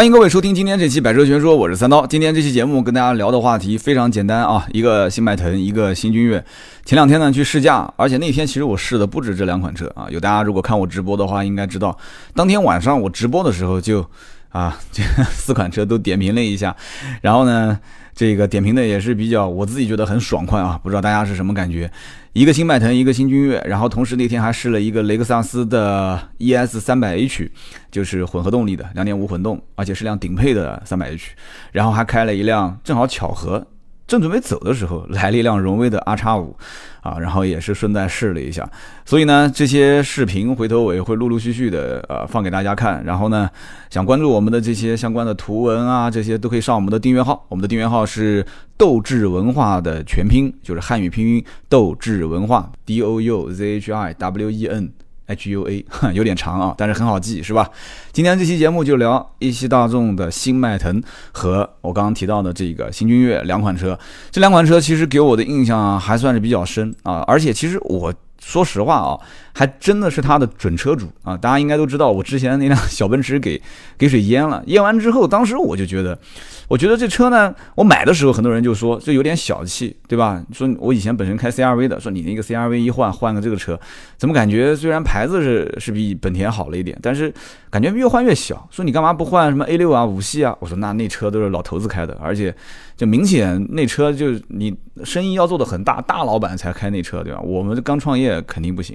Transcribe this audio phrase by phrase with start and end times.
[0.00, 2.06] 欢迎各位收听今天这期百车全说，我是三刀。
[2.06, 6.42] 今天这期节目跟大家聊的话题非常简单啊，一个新迈腾，一个新君越。
[6.86, 10.06] 前两天呢去试驾，而且那天其实我试的不止这两款车啊。
[10.08, 11.94] 有大家如果看我直播的话，应该知道，
[12.34, 14.02] 当天晚上我直播的时候就
[14.48, 16.74] 啊，这四款车都点评了一下，
[17.20, 17.78] 然后呢。
[18.12, 21.90] 这个点评的也是比较，我自己觉得很爽快啊，不知道大家是什么感觉？
[22.32, 27.50] 一个新迈腾，一个新君越，然后同时那天还试了一个雷克萨斯的 ES 三百 H，
[27.90, 31.32] 就是混合动力的两点五混动，而且是辆顶配的三百 H，
[31.72, 33.66] 然后还开了一辆，正好巧合。
[34.10, 36.56] 正准备走的时候， 来了一辆荣威的 R 叉五，
[37.00, 38.68] 啊，然后也是顺带试了一下。
[39.04, 43.04] 所以呢，这些视频回头我也会陆陆续续的呃放给大家看。
[43.04, 43.48] 然后呢，
[43.88, 47.46] 想关注我们的这些相关的图文啊，这些都可以上我们的订阅号。
[47.48, 48.44] 我们的订阅号是
[48.76, 54.90] 斗志文化的全拼，就是汉语拼音斗志文化 D O U Z H I W E N。
[55.30, 57.68] H U A 有点长啊，但是很好记，是吧？
[58.12, 63.98] 今天这期节目就聊一汽大众的新迈腾和我刚刚提到的这个新君越两款车。
[64.30, 69.20] 这两款车其实给我的印象还算是比较深啊，而且其实我说实话啊，
[69.52, 71.36] 还真的是他的准车主啊。
[71.36, 73.60] 大家应该都知道，我之前那辆小奔驰给
[73.96, 76.18] 给水淹了，淹完之后，当时我就觉得。
[76.68, 80.40] 我觉得这车呢，我买的时候很多人就说这有点小气，对吧？
[80.52, 83.76] 说我以前本身开 CRV 的，说你那个 CRV 一换换个这个车，
[84.16, 87.34] 怎么感觉虽然牌子是是比本田好了一点，但是
[87.70, 88.68] 感觉越换越小。
[88.70, 90.56] 说你干嘛不换什么 A 六啊、五系啊？
[90.60, 92.54] 我说那那车都是老头子开的，而且
[92.96, 97.40] 就明显那车就你生意要做的很大，大老板才开那车，对吧？
[97.40, 98.94] 我们刚创业肯定不行。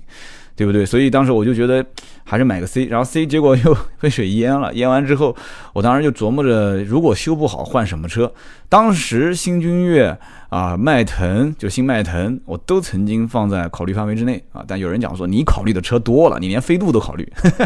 [0.57, 0.85] 对不对？
[0.85, 1.85] 所以当时我就觉得
[2.23, 4.73] 还是买个 C，然后 C 结果又 被水淹了。
[4.73, 5.35] 淹完之后，
[5.73, 8.33] 我当时就琢磨着，如果修不好换什么车。
[8.75, 10.17] 当时新君越
[10.49, 14.61] 啊、迈腾就新迈腾，我都曾经放在考虑范围之内啊。
[14.67, 17.25] 但有人讲说，你考虑的车多了，你连飞度都考虑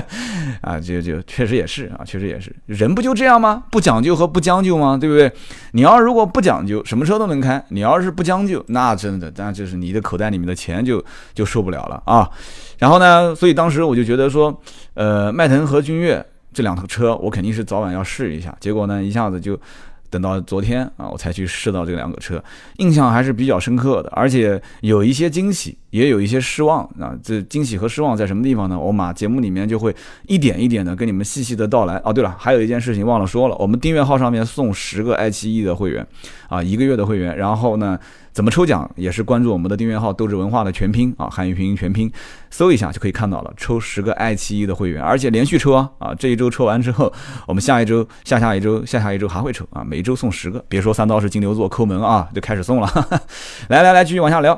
[0.61, 0.79] 啊。
[0.79, 3.63] 就就确实也是啊，确实也是，人不就这样吗？
[3.71, 4.95] 不讲究和不将就吗？
[5.01, 5.31] 对不对？
[5.71, 12.29] 你要如果不讲究，什么车都能开；你要是不将就，那真的，那就是你的口袋里面的钱就就受不了了啊。
[12.77, 14.55] 然后呢，所以当时我就觉得说，
[14.93, 16.23] 呃，迈腾和君越
[16.53, 18.55] 这两套车，我肯定是早晚要试一下。
[18.59, 19.59] 结果呢，一下子就
[20.09, 22.43] 等到昨天啊，我才去试到这两个车，
[22.77, 27.17] 印象还是比较深刻的，而且有一些惊喜，也有一些失望啊。
[27.23, 28.79] 这惊喜和失望在什么地方呢？
[28.79, 29.95] 我马节目里面就会
[30.27, 32.01] 一点一点的跟你们细细的道来。
[32.03, 36.05] 哦，对了，还有一件事情忘了说了，我们订阅号上面送十个爱奇艺的会员
[36.47, 37.97] 啊，一个月的会员，然后呢。
[38.31, 42.09] 怎么抽奖也是关注我们的订阅号“斗志文化”的全拼啊，汉语拼音全拼，
[42.49, 43.51] 搜一下就可以看到了。
[43.57, 46.15] 抽十个爱奇艺的会员，而且连续抽啊啊！
[46.15, 47.11] 这一周抽完之后，
[47.47, 50.63] 我们下一周、下下一周、下下一周还会抽啊，每周送十个。
[50.69, 52.87] 别说三刀是金牛座抠门啊，就开始送了。
[53.67, 54.57] 来来来，继续往下聊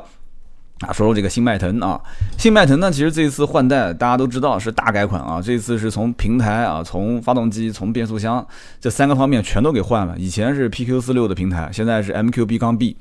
[0.86, 2.00] 啊，说说这个新迈腾啊，
[2.36, 8.44] 新迈腾呢，其实这一次换代大家都知道是大改款啊，这一次是从平台啊、从发动机、从变速箱
[8.80, 10.14] 这三个方面全都给换了。
[10.18, 12.96] 以前是 PQ 四六的平台，现在是 MQB 杠 B。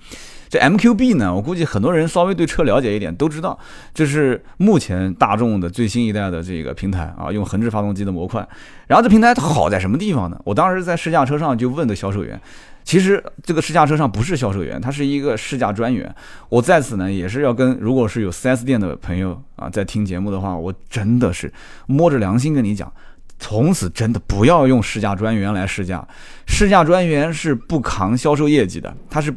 [0.47, 3.57] 这 MQB 呢，我估计很多人稍微对车了解一点都知道，
[3.93, 8.45] 这是目前大众的最新一代的这个平台啊，用横置发动机的模块。
[8.85, 10.37] 然后这平台它好在什么地方呢？
[10.43, 12.37] 我当时在试驾车上就问的销售员，
[12.83, 16.13] 其实这个试驾车上不是销售员，他是一个试驾专员。
[16.49, 21.51] 我在此呢也是要跟如果是有 4S 店的朋友啊在听节目的话，我真的是
[21.87, 22.91] 摸着良心跟你讲，
[23.39, 26.07] 从此真的不要用试驾专员来试驾，
[26.47, 29.33] 试驾专员是不扛销售业绩的，他是。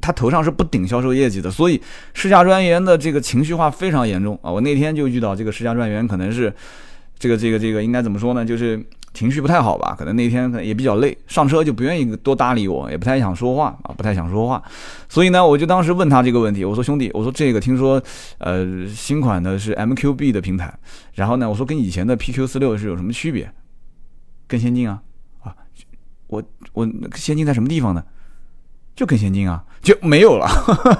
[0.00, 1.78] 他头上是不顶销售业绩的，所以
[2.14, 4.50] 试驾专员的这个情绪化非常严重啊！
[4.50, 6.50] 我那天就遇到这个试驾专员，可能是
[7.18, 8.44] 这个这个这个应该怎么说呢？
[8.44, 8.82] 就是
[9.18, 9.96] 情绪不太好吧？
[9.98, 14.62] 可能那天可能也比较累，上车就不愿意多搭理我，也不太想说话啊，不太想说话。
[15.08, 18.00] 所以呢，我就当时问他这个问题，我说兄弟，我说这个听说
[18.38, 20.72] 呃新款的是 MQB 的平台，
[21.14, 23.50] 然后呢，我说跟以前的 PQ 四六是有什么区别？
[24.46, 25.02] 更先进啊
[25.40, 25.52] 啊！
[26.28, 26.40] 我
[26.72, 28.04] 我先进在什么地方呢？
[28.98, 30.48] 就更先进啊，就没有了，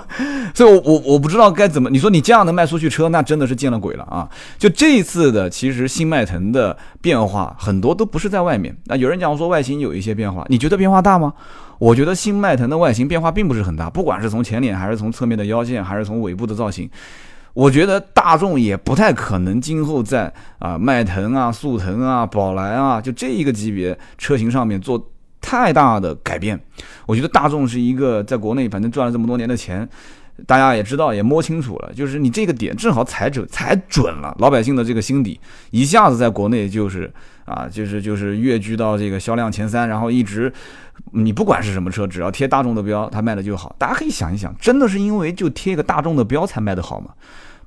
[0.54, 1.90] 所以，我我我不知道该怎么。
[1.90, 4.30] 你说你这样能卖出去车，那真的是见了鬼了啊！
[4.56, 8.72] 就这一次的，其实新迈腾的变化很多都不是在外面。
[8.84, 11.34] 那有人讲说外形有一些变化，你觉得变化大吗？
[11.80, 16.88] 我觉得新迈腾的外形变化并不是很大，不管是从前脸，还是从侧面的腰线，还是从尾部的造型，
[17.52, 25.04] 我觉得大众也不太可能今后在啊迈腾啊、速腾啊、宝来啊，就这一个级别车型上面做。
[25.48, 26.60] 太大的改变，
[27.06, 29.88] 我觉得大众是一个在国内反正赚了这么多年的钱，
[30.44, 35.40] 大家也知道也摸清楚了，就是你这个点正好踩准踩准了老百姓的这个心底，
[35.70, 37.10] 一下子在国内就是
[37.46, 40.52] 啊就是就是跃居到这个销量前三，然后一直
[41.12, 43.74] 你不管是什么车，只要贴大众的标，它卖的就好。
[43.78, 47.12] 大家可以想一想，真的是因为就贴一个大众的标才卖得好吗？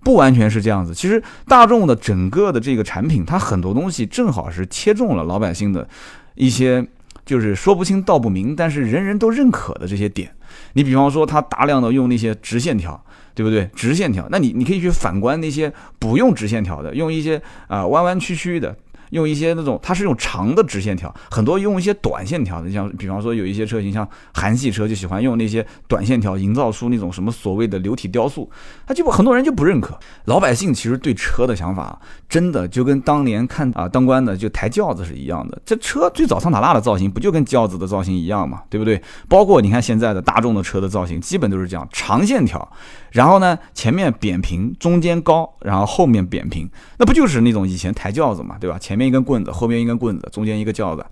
[0.04, 5.88] 不完全是这样子，其实大众的整个的这个产品，它很多东西正好是切中了老百姓的
[6.36, 6.86] 一些。
[7.31, 10.30] 就是说不清道不明，但是人人都认可的这些点。
[10.74, 13.01] 你比方说，他大量的用那些直线条，
[13.33, 13.69] 对不对？
[13.74, 18.75] 直线条，那你你可以去反观那些不用直线条的，用一些啊弯弯曲曲的。
[19.12, 28.50] 用一些那种，它是用长的直线条，很多用一些短线条的，像比方说有一些车型，像韩系车就喜欢用那些短线条，营造出那种什么所谓的流体雕塑，
[28.86, 29.98] 他就很多人就不认可。
[30.25, 35.62] 老百姓其实对车的想法，真的就跟当年看啊当官的就抬轿子是一样的。
[35.66, 39.02] 这车最早桑塔纳的造型不就跟轿子的造型一样嘛，对不对？
[39.28, 42.72] 包括你看现在的大众的车的造型，基本都是这样，长线条。
[43.12, 48.80] 然后呢，前面扁平，中间高，然后后面扁平，那不就是那种以前抬轿子嘛，对吧？
[48.80, 51.06] 前面一根棍子，后面一根棍子，中间一个轿子。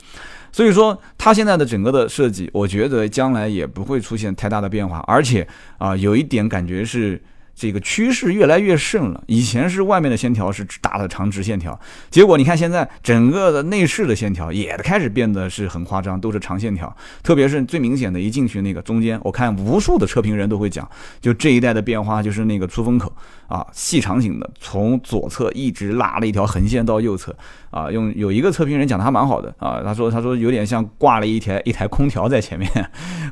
[0.52, 5.04] 所以说，它现在的整个的设计，我觉得将来也不会出现太大的变化。
[5.08, 5.48] 而且
[5.78, 7.22] 啊，有一点感觉是。
[7.60, 9.22] 这个趋势越来越盛了。
[9.28, 11.78] 以前是外面的线条是大的长直线条，
[12.10, 16.96] 结果你看现在整个的内饰的线条也开始变得是很夸张，都是长线条。
[17.22, 20.90] 特别是最明显的一进去那个中间，我看无数的车评人都会讲，
[21.20, 23.12] 就这一代的变化就是那个出风口
[23.48, 27.36] 啊，细长型的，从左侧一直拉了一条横线到右侧
[27.72, 27.92] 啊。
[27.92, 32.70] 用有一个测评人讲的还蛮好的啊，他说他说有点像挂了一台一台空调在前面，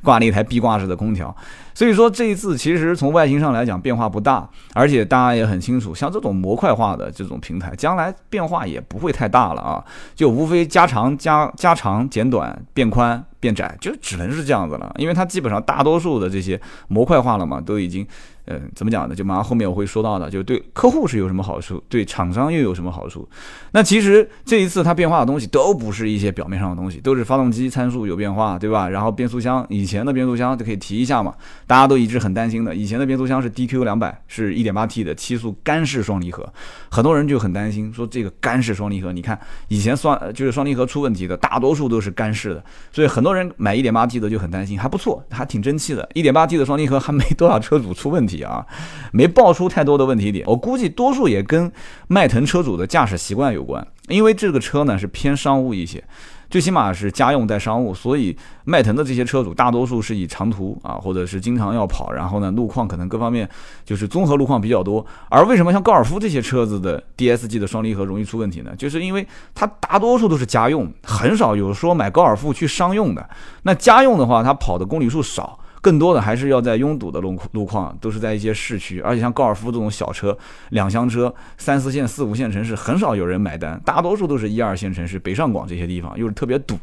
[0.03, 1.33] 挂了一台壁挂式的空调。
[1.73, 9.85] 所以说这一次其实从外形上来讲变化不不大，而且大家也很清楚，像这种模块化的这种平台，将来变化也不会太大了啊，
[10.15, 16.59] 就无非加长加加长减短变宽变窄，就只能是这样子了，因为它基本上大多数的这些
[16.89, 18.05] 模块化了嘛，都已经。
[18.49, 19.13] 嗯，怎么讲呢？
[19.13, 23.27] 就马上后面我会说到的，就对客户是有什么好处，对厂商又有什么好处？
[23.71, 28.87] 那其实这一次它变化的东西都不是一些表面上的东西，都是发动机参数有变化，对吧？
[28.87, 31.35] 然后变速箱，以前的变速箱就可以提一下嘛，
[31.65, 36.47] 大家都一直很担心的，以前的变速箱是 DQ 两百，是一点八 T 的七速干式双离合，
[36.89, 48.37] 很多人就很担心说这个干式双离合，你看以前双就是双离合出问题的大多数都是干式的，所以很多人买一点八 T 的就很担心，还不错，还挺争气的，一点八 T 的双离合还没多少车主出问题。
[48.43, 48.65] 啊，
[49.11, 51.71] 没爆出太多的问题点，我估计多数也跟
[52.07, 56.03] 迈腾车主的驾驶习惯有关，因为这个车呢是偏商务一些，
[56.49, 63.47] 最起码是家用带商务，所以迈腾的这些车主大多数是以长途啊，或者是经常要跑，然后呢路况可能各方面
[63.85, 65.05] 就是综合路况比较多。
[65.29, 68.75] 而为什么像高尔夫这些车子的 DSG 的双离合容易出问题呢？
[68.77, 73.29] 就是因为它大多数都是家用，很少有说买高尔夫去商用的。
[73.63, 75.59] 那家用的话，它跑的公里数少。
[75.87, 80.37] 更多的还是要在拥堵的路路况，都是在一些市区，而且像高尔夫这种小车、
[80.71, 86.77] 两厢车，三四线、四五线城市很少有人买单，大多数都是一二线城市，北上广这些地方又是特别堵，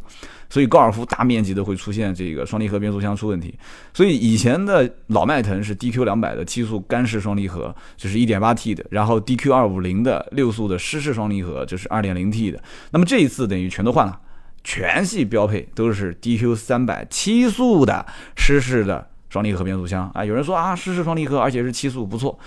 [0.48, 3.54] 所以高尔夫大面积的会出现这个双离合变速箱出问题。
[3.92, 12.58] 所以以前的老迈腾是 DQ 两百的七速干式双离合，就是一点八 T 的，然后 DQ 二五零的六速的湿式双离合，就是二点零 T 的。
[12.90, 14.18] 那么这一次等于全都换了。
[14.64, 20.24] 全系标配都是 DQ 三百七速的湿式的双离合变速箱啊！
[20.24, 22.38] 有人说啊，湿式双离合，而且是七速，不错。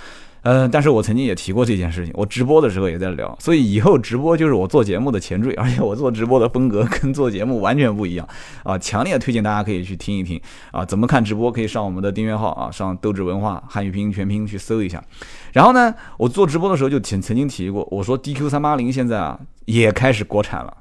[0.43, 8.25] 嗯，但是我曾经也提过这件事情，我直播的时候也在聊，所以以后直播就是我做节目的前缀，而且我做直播的风格跟做节目完全不一样
[8.63, 8.77] 啊！
[8.77, 10.39] 强烈推荐大家可以去听一听
[10.71, 10.85] 啊！
[10.85, 11.51] 怎么看直播？
[11.51, 15.03] 可以上我们的订阅号啊，上斗志文化汉语拼音全拼去搜一下。
[15.53, 19.39] 然后呢，我做直播的时候就曾曾经提过，我说 DQ 三八零现在啊。
[19.67, 20.77] 也开始国产了，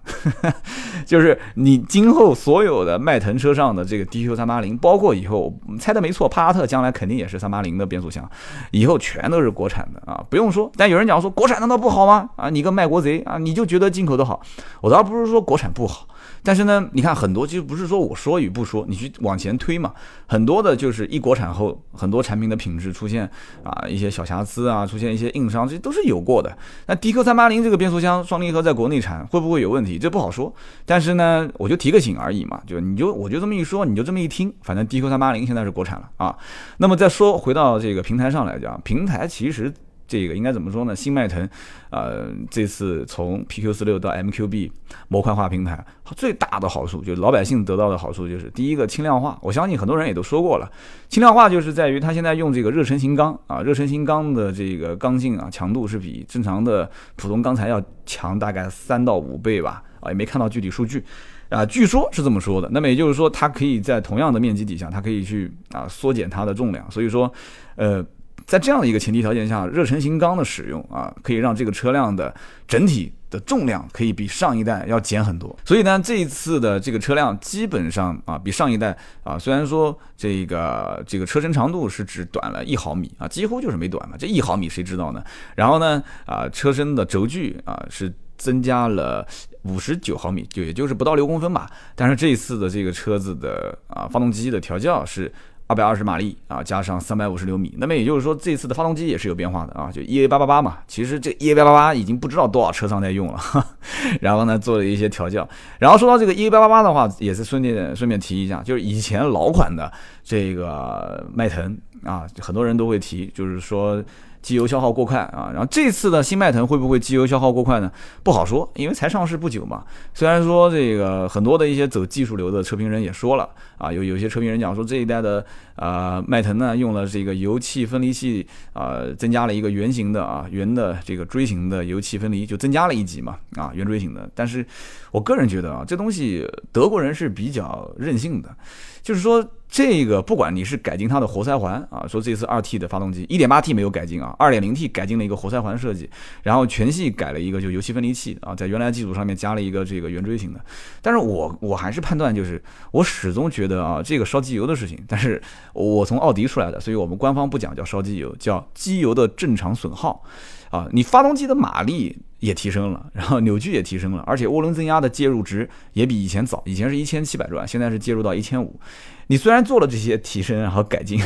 [1.05, 8.31] 就是你今后所有的迈腾车上的这个 DQ 三八零，包括以后猜的没错，帕萨特将来肯定也是三八零的变速箱，
[8.71, 10.71] 以后全都是国产的啊，不用说。
[10.77, 12.31] 但有人讲说国产难道不好吗？
[12.37, 14.41] 啊，你个卖国贼啊，你就觉得进口的好？
[14.81, 16.07] 我倒不是说国产不好。
[16.43, 19.93] 但是呢，你看很多其实不是说我说与不说，你去往前推嘛，
[20.27, 23.29] 很多的就是一国产后，很多产品的品质出现
[23.63, 26.57] 啊一些小瑕疵啊，出现一些硬伤，这都是有过的。
[26.87, 29.99] 那 DQ 三八零这个变速箱双离合在国内产会不会有问题？
[29.99, 30.55] 这不好说。
[30.85, 36.37] 但是呢，我就提个醒而已嘛，就你就我就这么一说，你就这么一听，反正 DQ 三八零现在是国产了啊。
[36.79, 39.73] 那么再说回到这个平台上来讲，平台其实。
[40.07, 40.95] 这个应该怎么说呢？
[40.95, 41.49] 新迈腾，
[41.91, 44.71] 呃，这次从 PQ 四六到 MQB
[45.09, 45.85] 模块化平台，
[46.17, 49.39] 最大的好处就是老百姓得到的好处就是第一个轻量化。
[49.43, 50.71] 我相信很多人也都说过了，
[51.09, 61.03] 轻量化就是在于它现在用这个热成型钢啊，热成型钢的这个刚性啊，强度是比正常的普通钢材要强大概三到五倍吧，啊，也没看到具体数据，
[61.49, 62.69] 啊，据说是这么说的。
[62.71, 67.33] 那么也就是说，它可以在同样的面积底下，它可以去啊缩减它的重量，所以说，
[67.75, 68.05] 呃。
[68.47, 72.33] 在这样的一个前提条件下，热成型钢的使用啊，可以让这个车辆的
[72.69, 75.55] 整体的重量可以比上一代要减很多。
[75.65, 85.25] 所以呢，这一次的这个车辆基本上啊，比上一代啊，虽然说这个这个车身长度是只短了一毫米啊，几乎就是没短嘛，这一毫米谁知道呢？
[85.57, 88.13] 然后呢，啊，车身的轴距啊是。
[88.39, 89.27] 增加了
[89.63, 91.67] 五十九毫米，就也就是不到六公分吧。
[91.95, 95.33] 但是这一次的这个车子的啊发动机的调教是。
[95.69, 100.79] 二百二十马力啊，加上三百五十牛米，那么也就是说，这次的发动机也是有变化的啊，就 EA 八八八嘛。
[100.87, 103.41] 其实这 EA 八八八已经不知道多少车上在用了，
[104.21, 105.49] 然后呢做了一些调教。
[105.79, 109.93] 然后说到这个 EA 八八八的话，也是顺便顺便提一下，就是以前老款的
[110.23, 114.03] 这个迈腾啊，很多人都会提，就是说。
[114.43, 117.91] 机油消耗过快啊，然后这次的新迈腾会不会机油消耗过快呢？
[118.23, 119.83] 不好说，因为才上市不久嘛。
[120.15, 125.45] 虽然说这个很多的一些走技术流的车评人也说了啊，有有些车评人讲说这一代的
[125.77, 134.29] 呃迈腾呢用了这个油气分离器啊，增加了一个圆形的啊圆的这个锥形的油气分离，就增加了一级嘛啊圆锥形的。
[134.35, 134.65] 但是
[135.11, 138.55] 我个人觉得啊，这东西德国人是比较任性的，
[139.03, 139.49] 就是说。
[139.69, 146.09] 这个不管你是改进它的活塞环啊，说这次二 T 的发动机，一点八 T 没有改进啊，二点零 T 改进了一个活塞环设计，
[146.45, 150.61] 然后全系改了一个就油气分离器啊，在原来基础上面加了一个这个圆锥形的。
[151.03, 155.43] 但是我我还是判断就是，我始终觉觉得啊，这个烧机油的事情，但是
[155.73, 160.23] 我从奥迪出来的，所以我们官方不讲叫烧机油，叫机油的正常损耗
[160.71, 168.79] 啊，你发动机的马力也提升了，然后扭矩也提升了，而且涡轮增压的介入值也比以前早，以前是一千七百转，现在是介入到一千五。
[169.27, 171.21] 你虽然做了这些提升和改进，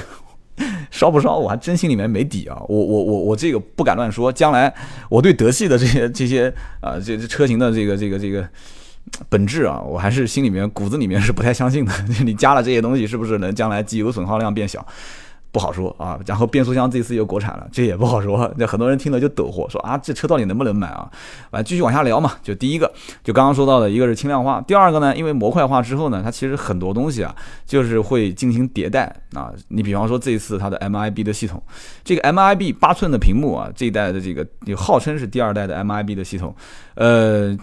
[0.90, 2.56] 烧不烧我还真心里面没底啊！
[2.68, 4.32] 我我我我这个不敢乱说。
[4.32, 4.72] 将来
[5.08, 8.48] 我对德系的这些这些啊这这车型的这个这个这个
[9.28, 11.92] 本质啊，我还是心里面骨子里面是不太相信的。
[12.24, 14.84] 你加了这些东西，是不是能将来机油损耗量变小？
[15.52, 18.48] 不好说啊，然后变速箱这次又国产了，这也不好说。
[18.56, 21.10] 那很多人听了就抖货，说啊，这车到底能不能买啊？
[21.50, 22.34] 啊，继续往下聊嘛。
[22.40, 22.88] 就第一个，
[23.24, 27.34] 就刚刚说到的一个是轻量化，第二个呢，因为模块化之后呢，它其实很多东西啊，
[27.66, 29.52] 就是会进行迭代啊。
[29.66, 31.60] 你比方说这一次它的 MIB 的系统，
[32.04, 36.54] 这个 MIB 八寸的屏幕啊，这一代的这个号称是第二代的 MIB 的系统，
[36.94, 37.58] 呃，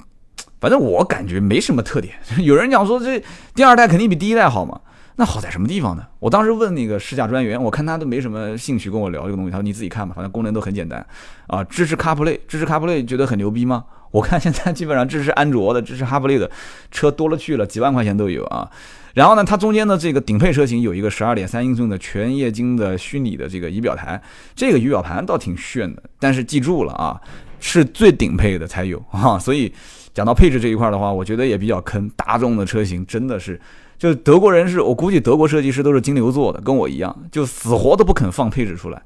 [0.60, 2.16] 反正我感觉没什么特点。
[2.44, 3.24] 有人讲说这
[3.54, 4.80] 第二代肯定比第一代好嘛。
[5.20, 6.06] 那好在什么地方呢？
[6.20, 9.52] 我当时问那个试驾专员，我看他都没什么兴趣跟我聊这个东西。
[9.52, 11.04] 他说你自己看吧，反正功能都很简单
[11.48, 11.64] 啊。
[11.64, 13.86] 支持 CarPlay，支持 CarPlay，觉得很牛逼吗？
[14.12, 16.50] 我看现在基本上支持安卓的、支持 CarPlay 的
[16.92, 18.70] 车多了去了，几万块钱都有啊。
[19.16, 24.22] 然后呢，它中间的这个顶配车型有一个十二点三英寸的全液晶的虚拟的这个仪表台，
[24.56, 26.04] 这个仪表盘倒挺炫的。
[26.20, 27.20] 但是记住了啊，
[27.60, 29.38] 是最顶配的才有 啊。
[29.40, 29.74] 所以
[30.14, 32.10] 讲到配置这一块的话，我觉得也比较坑。
[32.16, 33.60] 大众的车型真的是。
[33.98, 39.02] 就德国人是我估计德国设计师都是金牛座的，跟我一样，就死活都不肯放配置出来。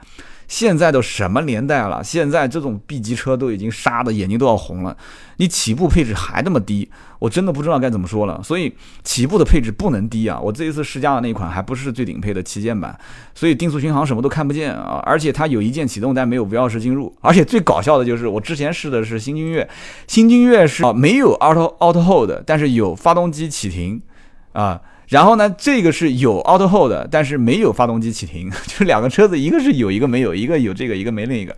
[0.51, 2.03] 现在都什么年代了？
[2.03, 4.97] 现在这种 B 级车都已经杀的眼睛都要红了，
[5.37, 6.89] 你起步配置还那么低，
[7.19, 8.43] 我真的不知道该怎么说了。
[8.43, 10.37] 所以起步的配置不能低啊！
[10.37, 12.93] 我这一次试驾的那一款还不是最顶配的旗舰版，
[13.33, 15.01] 所以定速巡航什么都看不见啊！
[15.05, 17.15] 而且它有一键启动，但没有无钥匙进入。
[17.21, 19.69] 而且最搞笑的就是我之前试的是新君越，
[20.05, 24.01] 新君越是啊没有 Auto Auto Hold，但是有发动机启停。
[24.53, 24.81] 啊，
[25.11, 31.53] 然后呢，这个是有 auto hold，但是没有发动机启停， 就两个车子，一个是有一个没有，一个有这个，一个没另一个。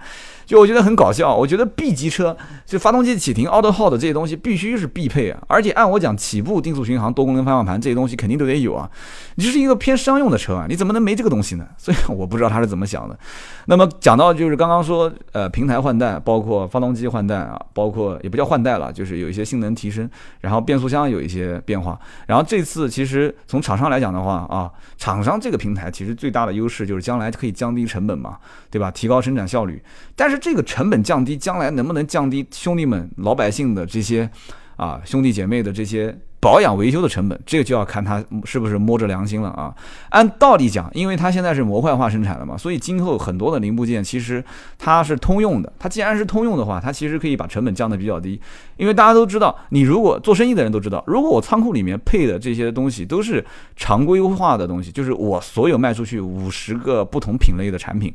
[0.53, 8.87] 就我觉得很搞笑，我觉得 B 级车就发动机启停、Auto Hold 这些东西必须是必配啊，而且按我讲，起步、定速巡航、多功能方向盘这些东西肯定都得有啊。
[9.33, 11.65] 你这是一个偏商用的车啊，你怎么能没这个东西呢？
[11.75, 13.17] 所以我不知道他是怎么想的。
[13.65, 20.07] 那么讲到就是刚刚说，呃，平台换代，包括发动机换代啊，包括也不叫换代了，就是有一些性能提升，
[20.41, 21.99] 然后变速箱有一些变化。
[22.27, 24.69] 然后这次其实从厂商来讲的话啊，
[24.99, 28.37] 厂商这个平台其实最大的优势就是将来可以降低成本嘛，
[28.69, 28.91] 对吧？
[28.91, 29.81] 提高生产效率，
[30.15, 30.42] 但是。
[30.43, 34.29] 这个成本降低，将来能不能降低兄弟们、老百姓的这些
[34.75, 37.39] 啊兄弟姐妹的这些保养维修的成本？
[37.45, 39.73] 这个就要看他是不是摸着良心了啊。
[40.09, 44.43] 按道理讲，因为它现在是模块化生产的嘛，所以今后很多的零部件其实
[44.77, 45.71] 它是通用的。
[45.79, 48.37] 它既然是通用的话，它其实可以把成本降得比较低。
[48.75, 53.41] 因为大家都知道，你如果做生意的人都知道，如果我仓库里面配的这些东西都是
[53.77, 58.13] 常规化的东西，就是我所有卖出去五十个不同品类的产品。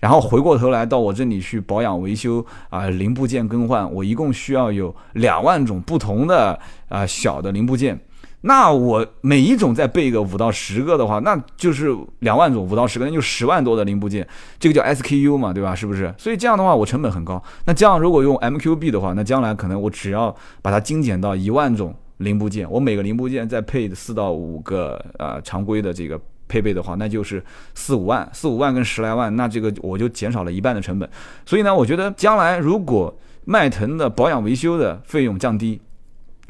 [0.00, 8.00] 然后回过头来到我这里去保养维修啊，零部件更换，我一共需要有两万种不同的啊小的零部件。
[8.42, 14.26] 那我每一种再备个五到十个的话，那就是两万种，五到十个那就十万多的零部件，
[14.58, 15.74] 这个叫 SKU 嘛，对吧？
[15.74, 16.14] 是不是？
[16.16, 17.42] 所以这样的话我成本很高。
[17.66, 26.18] 那这样如果用 MQB 的话，那将来可能我只要把它精简到一万种零部件，我每个零部件再配四到五个呃常规的这个。
[26.50, 27.42] 配备的话，那就是
[27.74, 31.08] 四五万，四五万跟十来万，那这个我就减少了一半的成本。
[31.46, 35.80] 所以呢，我觉得将来如果迈腾的保养维修的费用降低，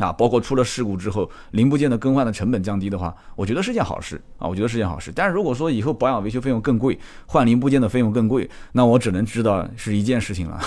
[0.00, 5.12] 啊，包括出了事故之后，零部件的更换的成本降低的话，我觉得是件好事啊，我觉得是件好事。
[5.14, 10.58] 但是如果说以后保养维修费用更贵，换零部件的费用更贵，那我只能知道是一件事情了，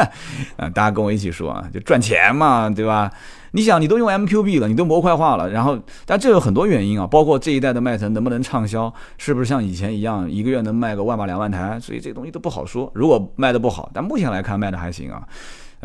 [0.56, 3.10] 啊，大家跟我一起说啊，就赚钱嘛，对吧？
[3.52, 12.90] 你想，你都用 MQB 了，你都模块化了，然后，但这有很多原因啊，包括这一代的迈腾能不能畅销，是不是像以前一样一个月能卖个万把两万台，所以这东西都不好说。
[12.94, 15.26] 如果卖的不好，但目前来看卖的还行啊。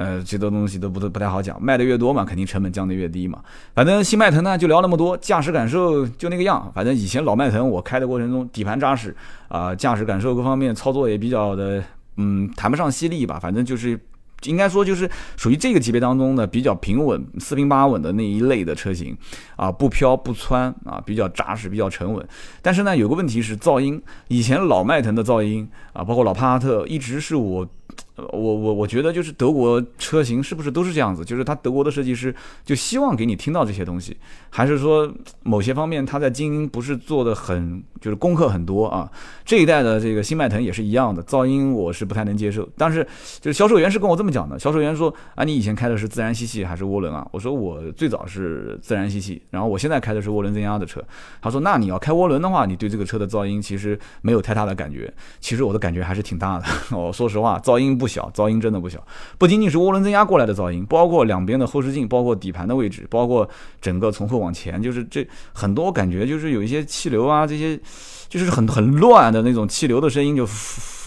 [0.02, 3.40] 呃，这多东西都不都不太好讲，卖的越多嘛，肯定成本降的越低嘛。
[3.76, 6.72] 反正新迈腾呢，就聊那么多，驾驶感受就那个样。
[6.74, 9.16] 反正以前老迈腾我开的过程中，底盘扎实
[9.48, 11.84] 啊，驾驶感受各方面操作也比较的，
[12.18, 14.00] 嗯，谈不上犀利吧，反正就是
[14.46, 19.16] 应该说就是属于这个级别当中的比较平稳、四平八稳的那一类的车型
[19.56, 22.28] 啊，不飘不窜啊，比较扎实、比较沉稳。
[22.64, 27.68] 但是呢，有个问题是噪音，以前老迈腾的噪音啊，包括老帕萨特，一直是我。
[28.16, 31.26] 我我我觉得就是德国车型是不是都是这样子？
[31.26, 32.34] 就是他德国的设计师
[32.64, 34.16] 就希望给你听到这些东西，
[34.50, 35.12] 还是说
[35.44, 39.10] 某些方面他在精英不是做的很，就是功课很多啊？
[39.44, 42.68] 这一代的这个新迈腾也是一样的，噪音我是不太能接受。
[42.78, 43.04] 但是
[43.40, 47.28] 就是销售员是跟我这么讲的，销售员说啊，你以前开的是自然吸气还是涡轮啊？
[47.32, 51.02] 我说我最早是自然吸气，然后我现在开的是涡轮增压的车。
[51.42, 55.12] 他说那你要开涡轮的话，你对这个车的噪音其实没有太大的感觉。
[55.40, 56.66] 其实我的感觉还是挺大的。
[56.92, 58.12] 我说实话，噪音音不。
[58.12, 59.02] 小噪音真的不小，
[59.38, 67.80] 不仅仅是涡轮增压过来的噪音，包括两边的后视镜，包括底盘的位置，包括整个从后往前，就是这很多感觉就是有一些气流啊，这些
[68.28, 70.44] 就是很很乱的那种气流的声音，就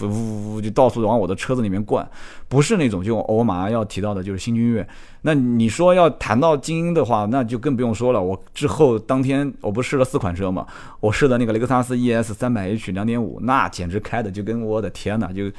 [0.01, 2.09] 呜呜呜就到处往我的车子里面灌，
[2.47, 4.87] 不是那种就我马上要提到的就是新君越。
[5.21, 8.19] 那你说要谈到精英的话，那就更不用说了。
[8.19, 10.65] 我之后当天我不试了四款车嘛，
[10.99, 15.51] 我试的那个雷克萨斯 ES 三百 H 两点五，那简直开的就跟我的天呐，就。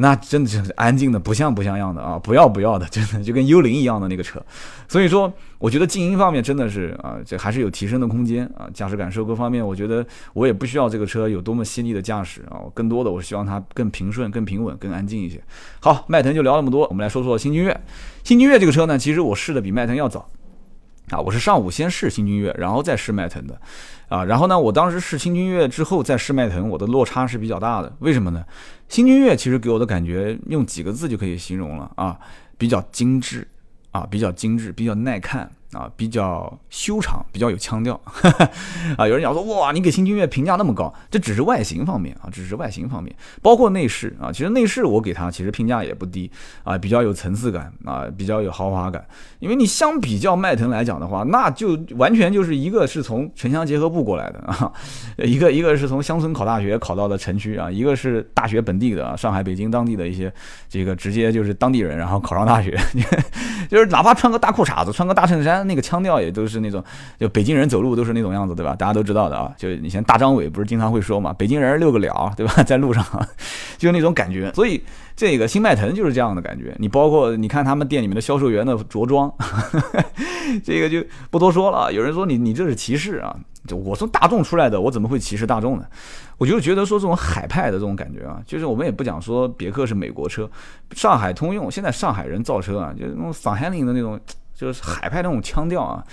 [0.00, 4.42] 那真的就是安静的不像不像样的啊，不要不要的， 真的就跟幽灵一样的那个车。
[4.88, 8.66] 所以说，我觉得静音方面真的是啊，这还是有提升的空间啊。
[8.72, 15.40] 驾驶感受各方面，我觉得我也不需要这个车有多么犀利的驾驶啊，更多的我希望它更平顺、更平稳、更安静一些。
[15.80, 17.80] 好，迈腾就聊那么多，我们来说说新君越。
[18.24, 20.28] 新君越这个车呢，其实我试的比迈腾要早
[21.10, 23.60] 啊，我是上午先试新君越，然后再试迈腾的。
[24.08, 27.94] 啊，然后呢，我当时试新君越之后再试迈腾，我的落差是比较大的。
[28.00, 28.44] 为什么呢？
[28.88, 32.18] 新君越其实给我的感觉用几个字就可以形容了啊，
[32.58, 33.46] 比较精致，
[33.92, 35.50] 啊，比较精致，比较耐看。
[35.72, 37.94] 啊，比较修长，比较有腔调，
[38.98, 46.28] 啊，有人讲说，哇，你给新君越评价那么高，这只是外形方面啊，只是外形方面，包括内饰啊，其实内饰我给它其实评价也不低
[46.64, 49.06] 啊，比较有层次感啊，比较有豪华感，
[49.38, 54.72] 因为你相比较迈腾来讲的话，那就完全就是一个是从城乡结合部过来的啊，
[55.18, 60.32] 一个一个是从乡村考大学考到的城区啊，一个是大学本地的啊，上海、北京当地的一些
[60.68, 62.76] 这个直接就是当地人，然后考上大学，
[63.70, 65.59] 就是哪怕穿个大裤衩子，穿个大衬衫。
[65.64, 66.82] 那个腔调也都是那种，
[67.18, 68.74] 就北京人走路都是那种样子，对吧？
[68.74, 69.52] 大家都知道的啊。
[69.56, 72.62] 就以前大张伟不是经常会说嘛，北京人遛个鸟，对吧？
[72.62, 73.04] 在路上，
[73.78, 74.52] 就那种感觉。
[74.54, 74.82] 所以
[75.16, 76.74] 这个新迈腾就是这样的感觉。
[76.78, 79.32] 你包括你看他们店里面的销售员的着装，
[80.64, 81.92] 这个就不多说了。
[81.92, 83.36] 有人说你你这是歧视啊？
[83.66, 85.84] 就我从大众出来的，我怎么会歧视大众呢？
[86.38, 90.50] 我就觉得说这种海派的这种感觉啊，就是我们也不讲说别克是美国车，
[90.92, 94.18] 上海通用现在上海人造车啊，就那种上海人的那种。
[94.60, 96.04] 就是海派那种腔调啊。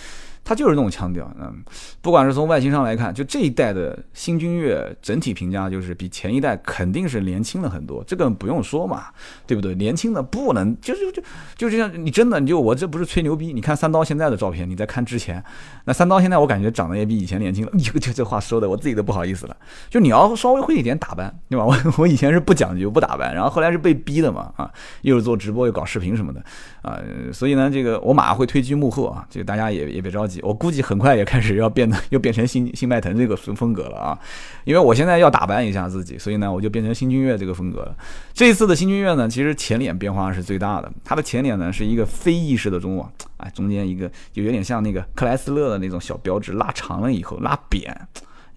[0.49, 1.61] 它就是那种腔调，嗯，
[1.99, 9.07] 不管是从外形上来看，就这一代的新君越整体评价就是比前一代肯定是年轻了很多，这个不用说嘛，
[9.45, 9.75] 对不对？
[9.75, 11.21] 年轻的不能，就是就
[11.57, 15.43] 就这样，你真的你就我这不是吹牛逼，你看三刀现在的照片，你再看之前，
[15.83, 19.57] 那三刀现在我感觉长得也比以前年轻了， 就就这话说的我自己都不好意思了。
[19.89, 21.65] 就你要稍微会一点打扮，对吧？
[21.65, 26.41] 我 我以前是不讲究不打扮，然后后来是被逼的嘛，啊，又是做直播又搞视频什么的，
[26.87, 26.99] 啊，
[27.33, 30.39] 所以呢，这个我马上会退居幕后啊，这个大家也也别着急。
[30.41, 34.19] 我估计很快也开始要变得 又变成新新迈腾这个风风格了啊，
[34.63, 37.95] 因为我现在要打扮一下自己，所以呢我就变成新君越这个风格了。
[38.33, 47.95] 这一次的新君越呢，其实前脸变化是最大的，它的前脸呢是一个飞翼式的中网，哎，中间一个就有点像那个克莱斯勒的那种小标志，拉长了以后拉扁。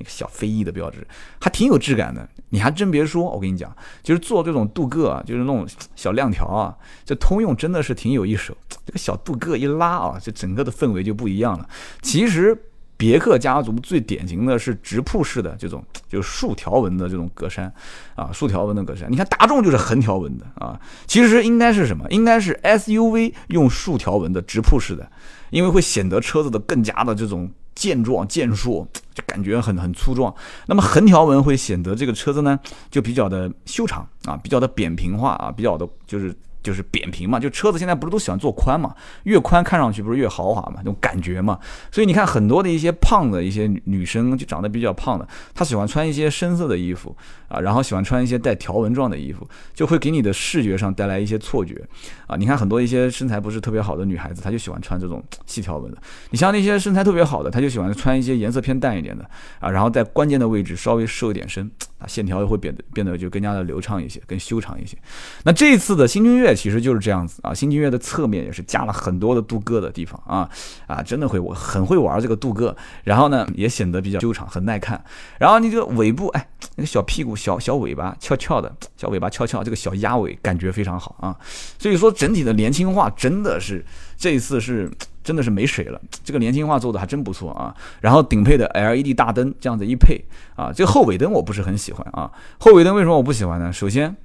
[0.00, 1.06] 一个小飞翼的标志，
[1.40, 2.28] 还挺有质感的。
[2.48, 8.56] 你还真别说，我跟你讲，就是做这种镀铬啊，就是那种小亮条啊，这通用真的是挺有一手。
[8.84, 11.68] 这个小镀铬一拉啊，这整个的氛围就不一样了。
[12.02, 12.56] 其实
[12.96, 17.70] 别克家族最典型的是直瀑式的这种，就是竖条纹的这种格栅
[18.16, 19.06] 啊，竖条纹的格栅。
[19.08, 22.04] 你看大众就是横条纹的啊，其实应该是什么？
[22.10, 25.08] 应该是 SUV 用竖条纹的直瀑式的，
[25.50, 27.48] 因为会显得车子的更加的这种。
[27.74, 30.34] 健壮健硕， 就感觉很很粗壮。
[30.66, 32.58] 那么横条纹会显得这个车子呢，
[32.90, 38.94] 就比较的修长啊，比较的扁平化啊，比较的就是就是扁平嘛，就车子现在不是都喜欢做宽嘛，
[39.24, 41.58] 越宽看上去不是越豪华嘛，那种感觉嘛。
[41.90, 47.16] 所以你看很多的一些胖的一些女女生，就长得比较胖的，她喜欢穿一些深色的衣服
[47.48, 51.82] 啊，然后喜欢穿一些带条纹状的衣服，就会给你的视觉上带来一些错觉
[52.26, 52.36] 啊。
[52.36, 55.98] 你看很多一些身材不是特别好的女孩子，她就喜欢穿这种细条纹的。
[56.30, 59.24] 你像那些身材特别好的，她就喜欢穿一些颜色偏淡一点的
[59.58, 61.70] 啊，然后在关键的位置稍微瘦一点身。
[62.00, 64.96] 啊，线条会变得变得就更加的流畅一些，更修长一些。
[65.44, 70.48] 那这次的新君越其实就是这样子啊，新君越的侧面也是加了很多的镀铬的地方啊
[70.86, 75.02] 啊，真的会我很会玩这个镀铬，然后呢也显得比较修长，很耐看。
[75.38, 81.36] 然后你这个尾部，哎，那个小屁股、小小尾巴翘翘的，小尾巴翘翘，这个小鸭尾感觉非常好啊。
[81.78, 83.84] 所以说整体的年轻化真的是
[84.20, 84.88] 这一次是。
[85.22, 87.72] 真的是没水了，这个年轻化做的还真不错啊。
[88.00, 90.18] 然后顶配的 LED 大灯这样子一配
[90.56, 92.28] 啊，这个后尾灯我不是很喜欢啊。
[92.58, 93.70] 后尾灯为什么我不喜欢呢？
[93.70, 94.16] 首先，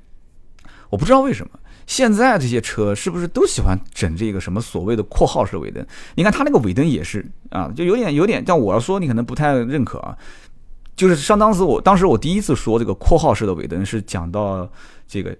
[0.89, 5.85] 我不知道为什么现在这些车是不是都喜欢整这个什么所谓的括号式尾灯？
[6.15, 10.17] 你看它那个尾灯也是啊，就有点有点，像我要说你可能不太认可啊。
[10.95, 14.67] 就是上当时我当时我第一次说这个括号式的尾灯是讲到
[15.05, 15.37] 这个。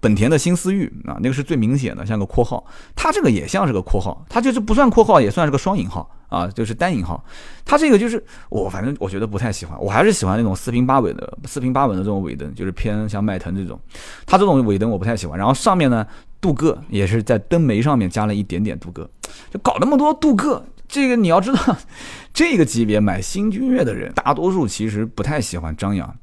[0.00, 7.24] 本田的新思域啊，那个是最明显的，像个括号，它这个也像是个括号，它就是不算括号，也算是个双引号啊，就是单引号。
[7.64, 13.78] 它这个就是我反正我觉得不太喜欢，我还是喜欢那种四平八稳的四平八稳的这种尾灯，就是偏像迈腾这种。
[14.26, 15.38] 它这种尾灯我不太喜欢。
[15.38, 16.06] 然后上面呢，
[16.40, 19.08] 镀铬也是在灯眉上面加了一点点镀铬，
[19.50, 20.62] 就搞那么多镀铬。
[20.86, 21.76] 这个你要知道，
[22.34, 26.14] 这个级别买新君越的人，大多数其实不太喜欢张扬。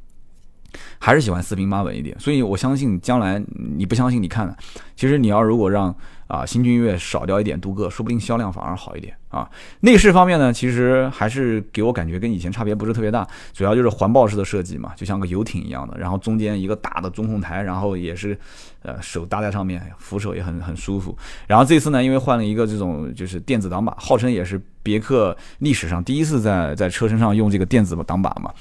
[1.00, 4.56] 还是喜欢四平八稳一点，所以我相信将来你不相信，你看，
[4.96, 5.96] 其实你要如果让
[6.28, 9.50] 啊新君越少掉一点镀铬，说不定销量反而好一点啊。
[9.82, 18.38] 内饰方面呢，其实还是给我感觉跟以前差别不是特别大，主要就是环抱式的设计嘛，就像个游艇一样的，然后中间一个大的中控台，然后也是
[18.84, 21.18] 呃手搭在上面，扶手也很很舒服。
[21.48, 28.52] 然后这次呢，因为换了一个这种就是电子挡把，号称也是别克历史上第一次在在车身上用这个电子挡把嘛。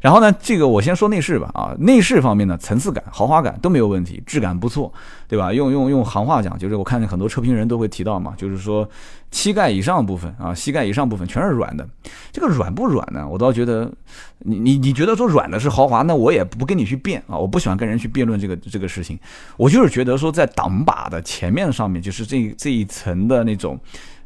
[0.00, 4.92] 然后呢，这个我先说内饰吧，啊，内饰方面呢，层次感、豪华感都没有问题，质感不错，
[5.26, 5.52] 对吧？
[5.52, 8.88] 用用用行话讲，就是我看见很多车评人都会提到嘛，就是说
[9.32, 11.84] 膝盖以上部分啊，膝盖以上部分全是软的。
[12.30, 13.26] 这个软不软呢？
[13.26, 13.90] 我倒觉得，
[14.38, 19.18] 你你你觉得说软的是豪华，那我也不跟你去辩啊，我不喜欢跟人去辩论这个这个事情。
[19.56, 23.76] 我就是觉得说，在挡把的前面上面，就是这这一层的那种，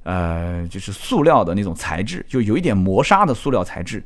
[0.02, 4.02] 呃，就是塑料的那种材质，就有一点磨砂的塑料材质。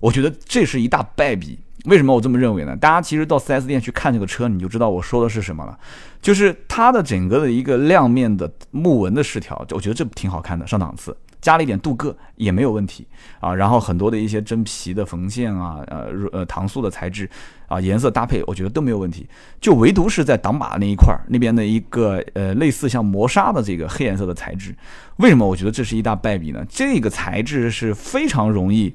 [0.00, 1.58] 我觉得这是一大败笔。
[1.84, 2.76] 为什么我这么认为呢？
[2.76, 5.78] 大家其实到 4S 店去看这个车，你就知道我说的是什么了。
[6.20, 11.16] 就是它的整个的一个亮面的木纹的饰条，我觉得这挺好看的，上档次。
[11.40, 13.06] 加了一点镀铬也没有问题
[13.40, 13.54] 啊。
[13.54, 17.28] 然后很多的一些真皮的缝线啊，呃呃搪塑的材质
[17.66, 19.26] 啊，颜色搭配我觉得都没有问题。
[19.60, 24.74] 就唯独是在挡把那一块儿那边的一个呃类似像磨砂的这个黑颜色的材质，
[25.16, 26.64] 为什么我觉得这是一大败笔呢？
[26.68, 28.94] 这个材质是非常容易。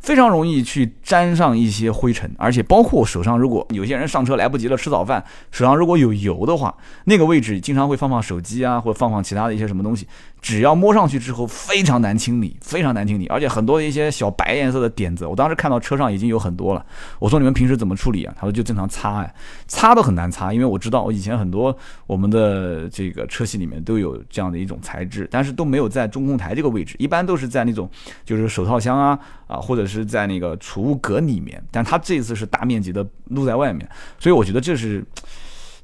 [0.00, 10.08] 非常容易去沾上一些灰尘，而且包括手上，如果有些人上车来不及了吃早饭，手上如果有油的话，那个位置经常会放放手机啊，或者放放其他的一些什么东西。
[10.40, 16.84] 只要摸上去之后非常难清理，非常难清理，而且很多一些小白颜色的点子，我当时看到车上已经有很多了。
[17.18, 18.34] 我说你们平时怎么处理啊？
[18.36, 19.34] 他说就正常擦哎，
[19.68, 21.76] 擦都很难擦，因为我知道我以前很多
[22.06, 27.88] 我们的这个车系里面都有这样的一种材质，但是都没有在中控台这个位置，一般都是在那种
[28.24, 35.04] 就是手套箱啊啊或者是在那个储物格里面，但他这次是大面积的露在外面，所以我觉得这是。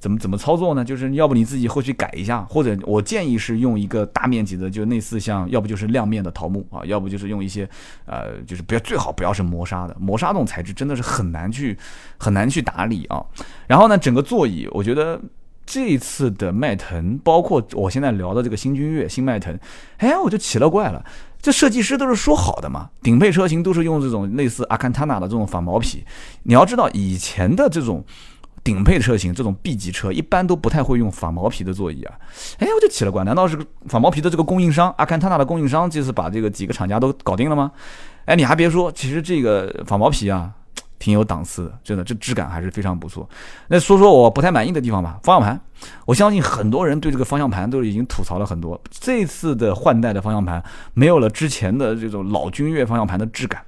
[0.07, 0.85] 怎么怎么操作呢？
[0.85, 7.69] 就是要不你自己后续改一下，或者我建议是用一个大面积的，就类似像，要不就是亮面的桃木啊，要不就是用一些，
[8.05, 11.77] 呃，就是不要最好不要是磨砂的，磨砂这种材质真的是很难去
[12.19, 13.21] 很难去打理啊。
[13.67, 15.21] 然后呢，整个座椅，我觉得
[15.65, 19.59] 这一次的迈腾，包括我现在聊的这个新君越、新迈腾，
[19.97, 21.05] 哎，我就奇了怪了，
[21.43, 26.05] 这设计师都是说好的嘛，顶配车型都是用这种类似阿坎塔纳的这种仿毛皮，
[26.45, 28.05] 你要知道以前的这种。
[28.67, 32.19] 顶配车型这种 B 级车一般都不太会用仿毛皮的座椅啊，
[32.59, 37.71] 哎，我就奇了怪，难道是仿毛皮的这个供应商阿坎塔纳的供应商就是把这个几个厂家都搞定了吗？
[38.25, 40.51] 哎，你还别说，其实这个仿毛皮啊，
[40.99, 43.29] 挺有档次的，真的，这质感还是非常不错。
[43.69, 45.61] 那说说我不太满意的地方吧，方向盘，
[46.05, 50.61] 我相信很多人对这个方向盘都已经吐槽了很多，这次的换代的方向盘
[50.93, 53.63] 没有了之前的这种老君越方向盘的质感。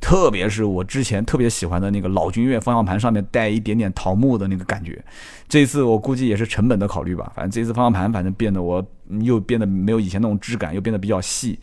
[0.00, 5.02] 特别是我之前特别喜欢的那个老君越方向盘上面带一点点桃木的那个感觉，
[5.48, 7.30] 这次我估计也是成本的考虑吧。
[7.34, 8.84] 反正这次方向盘反正变得我
[9.20, 11.58] 又变得没有以前那种质感，又变得比较细。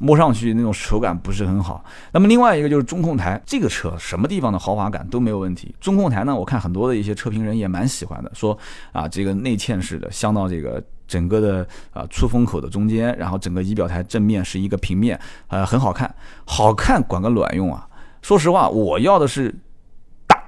[0.00, 1.82] 摸上去那种手感不是很好。
[2.12, 5.74] 那么另外一个就是中控台，这个车什么地方的豪华感都没有问题。
[5.80, 8.56] 中控台呢，我看很多的一些车评人也蛮喜欢的，说
[8.92, 15.18] 啊这个内嵌式的镶到这个整个的啊出风口的中间，然后整个仪表台正面是一个平面，
[15.48, 17.88] 呃很好看，好看管个卵用啊！
[18.22, 19.52] 说实话，我要的是
[20.26, 20.40] 大，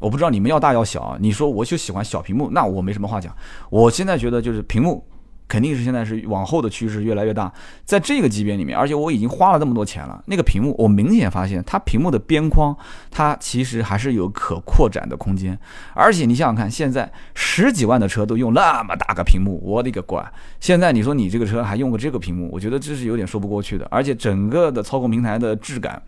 [0.00, 1.16] 我不知道你们要大要小。
[1.20, 3.32] 你说我就喜欢小屏幕，那我没什么话讲。
[3.70, 5.07] 我现在觉得就是屏幕。
[5.48, 7.50] 肯定是现在是往后的趋势越来越大，
[7.84, 12.76] 在这个级别里面，而且我已经花了这么多钱了，那个屏幕我明显发现它屏幕的边框，
[13.10, 15.58] 它其实还是有可扩展的空间。
[15.94, 20.24] 而且你想想看，现在十几万的车都用那么大个屏幕，我的个乖！
[20.60, 23.88] 现在你说你这个车还用个这个屏幕，我觉得这是有点说不过去的。
[23.90, 26.02] 而且整个的操控平台的质感。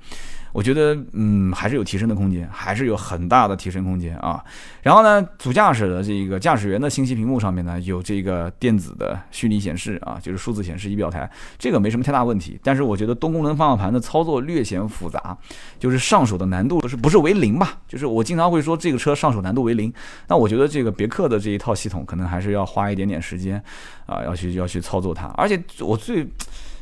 [0.52, 4.42] 我觉得，嗯，还是有提升的空间，还是有很大的提升空间啊。
[4.82, 12.58] 然后呢，主驾驶的这个驾驶员的信息屏幕上面呢，有这个电子的虚拟显示啊，就是数字显示仪表台，这个没什么太大问题。
[12.62, 15.36] 但是我觉得多功能方向盘的操作略显复杂，
[15.78, 17.78] 就是上手的难度不是不是为零吧？
[17.86, 19.92] 就是我经常会说这个车上手难度为零。
[20.26, 23.62] 那我觉得这个别克的这一套系统可能还是要花一点点时间
[24.06, 25.26] 啊，要去要去操作它。
[25.36, 26.26] 而且我最。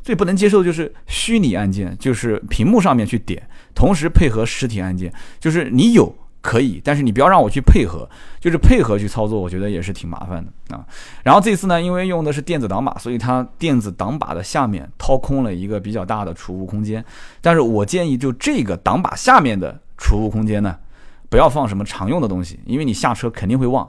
[0.00, 3.46] 最不能接受的就是虚拟按键，就是屏幕上面去点，
[3.78, 8.08] 同时配合实体按键，就是你有可以，但是你不要让我去配合，
[8.40, 10.84] 就是配合去操作，我觉得也是挺麻烦的啊。
[11.22, 17.04] 然后这次呢，因为用的是电子挡把，所以它电子挡把的下面掏空了一个比较大的储物空间，
[17.40, 20.76] 但是我建议就这个挡把下面的储物空间呢。
[21.30, 23.84] 不要放什么常用的东西，因为你下车肯定会忘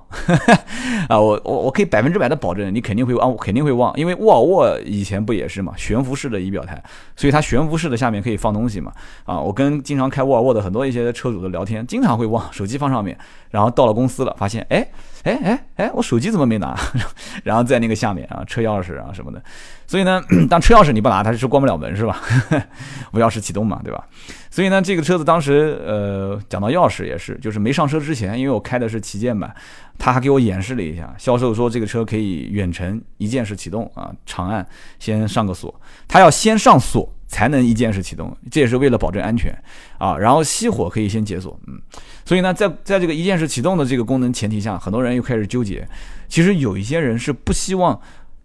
[1.07, 1.17] 啊！
[1.17, 6.83] 我我我可以百分之百的保证，你肯定会忘，肯定会忘，因为沃尔沃以前不也是嘛，悬浮式的仪表台，
[7.15, 8.91] 所以它悬浮式的下面可以放东西嘛
[9.23, 9.39] 啊！
[9.39, 13.17] 我跟经常开沃尔沃的很多一些车主的聊天，经常会忘手机放上面，
[13.51, 14.85] 然后到了公司了，发现哎
[15.23, 16.77] 哎哎哎，我手机怎么没拿？
[17.43, 19.41] 然后在那个下面啊，车钥匙啊什么的，
[19.89, 22.21] 所以呢， 当车钥匙你不拿，它是关不了门是吧？
[23.11, 24.05] 无钥匙启动嘛，对吧？
[24.51, 29.51] 所以呢，这个车子当时，呃，讲到钥匙也是，就是没上车之前，因为我开的是旗舰版，
[29.97, 31.11] 他还给我演示了一下。
[31.17, 34.63] 销售说这个车可以远程一键式启动啊，长按
[34.99, 35.73] 先上个锁，
[36.07, 39.51] 他要先上锁才能一键式启动，这也是为了保证安全
[39.97, 40.15] 啊。
[40.15, 41.81] 然后熄火可以先解锁，嗯。
[42.25, 45.87] 所以呢，在在这个一键式启动的这个功能前提下，很多人又开始纠结。
[46.27, 47.99] 其实有一些人是不希望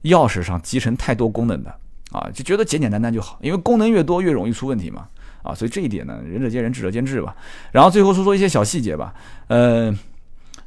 [0.04, 1.74] 钥匙上集成太多功能的
[2.12, 5.06] 啊，就觉得简简单单就好，因为功能越多越容易出问题嘛。
[5.42, 7.36] 啊，所以这一点呢，仁者见仁，智者见智吧。
[7.70, 9.12] 然后最后说说一些小细节吧。
[9.48, 9.94] 呃，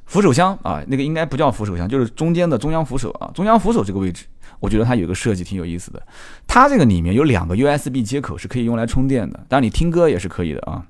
[0.06, 3.32] 扶手箱啊，那个应该不叫扶手箱，就是中间的中央扶手啊。
[3.34, 4.26] 中央扶手这个位置，
[4.60, 6.00] 我觉得它有个设计挺有意思的。
[6.46, 10.86] 它这个里面有两个 USB 接口是可以用来充电的，当然你听歌也是可以的啊。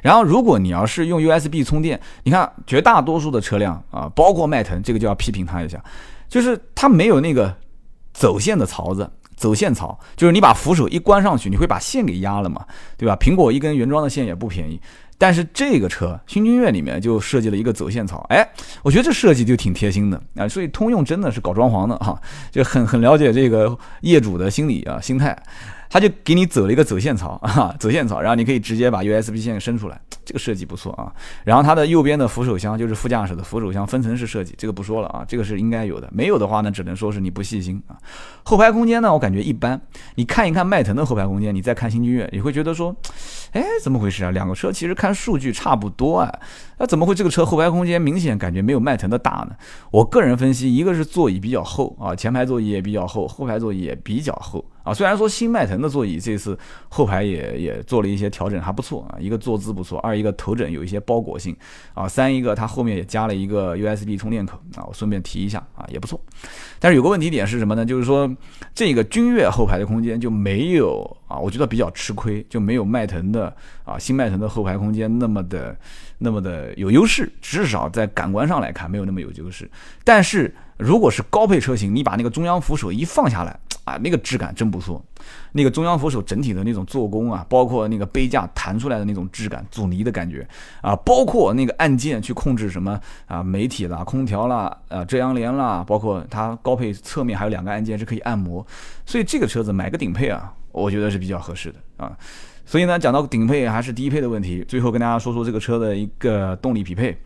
[0.00, 5.84] 然后如果你要是用 USB 充电，你看绝大多数的车辆啊，包括迈腾，这个就要批评它一下，
[6.28, 7.56] 就是它没有那个
[8.12, 9.10] 走线的槽子。
[9.36, 12.64] 走线槽就是你把扶手一关上去，你会把线给压了嘛，
[12.96, 13.14] 对吧？
[13.20, 14.80] 苹果一根原装的线也不便宜，
[15.18, 18.48] 但是这个车新君越里面就设计了一个走线槽，哎，
[18.82, 20.48] 我觉得这设计就挺贴心的啊。
[20.48, 22.18] 所以通用真的是搞装潢的哈，
[22.50, 25.36] 就很很了解这个业主的心理啊心态。
[25.88, 31.12] 他就给你走了一个走线槽 啊，走线槽，然后你可以直接把 USB 线伸出来，这个设计不错啊。
[31.44, 36.08] 然后它的右边的扶手箱就是副驾驶的扶手箱分层式设计，这个不说了啊，这个是应该有的。
[36.12, 37.96] 没有的话呢，只能说是你不细心啊。
[38.42, 39.80] 后排空间呢，我感觉一般。
[40.16, 42.94] 你看一看迈腾的后排空间，你再看新君越，你会觉得说，
[43.52, 44.30] 哎，怎么回事啊？
[44.30, 46.32] 两个车其实看数据差不多啊，
[46.78, 49.56] 那怎么会这个车后排空间明显感觉没有迈腾的大呢？
[49.90, 54.64] 我个人分析，一个是座椅比较厚啊，前排座椅也比较厚，后排座椅也比较厚。
[54.86, 56.56] 啊，虽然说新迈腾的座椅这次
[56.88, 59.18] 后排也也做了一些调整，还不错啊。
[59.18, 61.56] 一个坐姿不错，二一个头枕有一些包裹性
[61.92, 66.20] 啊，三一个它后面也加了一个 USB 充电口啊，我顺便提一下啊，也不错。
[66.78, 67.84] 但是有个问题点是什么呢？
[67.84, 68.32] 就是说
[68.76, 73.52] 这个君越后排的空间就没有啊，我觉得比较吃亏，就没有迈腾的
[73.84, 75.76] 啊新迈腾的后排空间那么的
[76.18, 79.68] 那么的有优势，至少在感官上来看没有那么有优势。
[80.04, 83.58] 但是如果是高配车型，你把那个中央扶手一放下来。
[83.86, 85.00] 啊，那个质感真不错，
[85.52, 90.44] 那个中央扶手整体的那种做工啊，包括那个杯架弹出来的那种质感，阻尼的感觉
[90.80, 98.66] 啊，包括那个按键去控制什么啊，媒体啦、空调啦、啊遮阳帘啦，包括它高配侧面还有两个按键是可以按摩，
[99.06, 102.10] 所以这个车子买个顶配啊，我觉得是比较合适的啊。
[102.64, 107.16] 所以呢，讲到顶配还是低配的问题，最后跟大家说说这个车的一个动力匹配。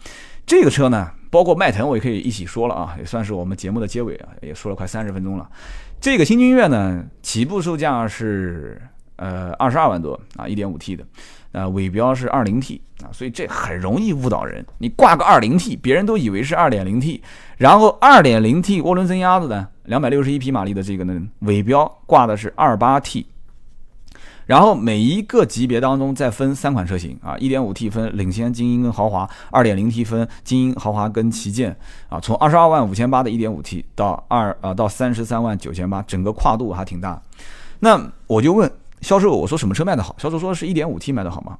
[0.44, 5.48] 这个车呢，包括迈腾，我也可以一起说了啊，也算是我们节目的结尾啊，也说了快三十分钟了。
[6.00, 8.80] 这个新君越呢，起步售价是
[9.16, 11.04] 呃二十二万多啊，一点五 T 的，
[11.52, 14.64] 呃尾标是二零 T 啊，所以这很容易误导人。
[14.78, 17.22] 你挂个二零 T，别人都以为是二点零 T，
[17.58, 23.26] 然后二点零 T 涡轮增压的呢，两百六十一匹马力的这个呢，尾标挂的是二八 T，
[24.50, 31.70] 然后每一个级别当中再分三款车型啊，1.5T 分领先、精英跟豪华，2.0T 分精英、豪华跟旗舰
[32.08, 37.22] 啊，从二十二万五千八的 1.5T 到二啊到三十三万九千八，整个跨度还挺大。
[37.78, 38.68] 那我就问
[39.02, 40.16] 销售，我说什么车卖的好？
[40.18, 41.56] 销售说是一点五 T 卖的好吗？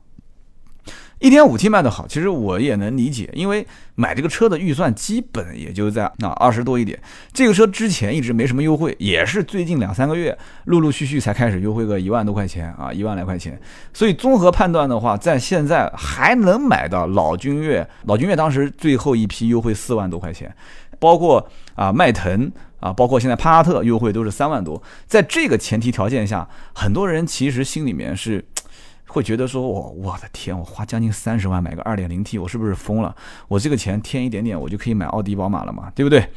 [1.21, 6.99] 一点五 T 卖的好，其实我也能理解，因为买这个车的预算基本也就在那二十多一点。
[7.31, 13.61] 这个车之前一直没什么优惠，也是最近两三个月陆陆续续才开始优惠个一万多块钱啊，一万来块钱。
[13.93, 20.51] 所以综合判断的话，在现在还能买到老君越，老君越当时最后一批优惠四万多块钱，
[20.99, 24.83] 包括啊迈腾啊，包括现在帕萨特优惠都是三万多。
[25.07, 28.43] 在这个前提条件下，很多人其实心里面是。
[29.13, 33.15] 会觉得说，我我的天，我花将近三十万买个二点零 T，我是不是疯了？
[33.49, 36.31] 我这个钱添一点点，我就可以买奥迪、宝马了嘛，对不对？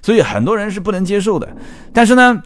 [0.00, 1.48] 所以很多人是不能接受的。
[1.92, 2.40] 但是呢，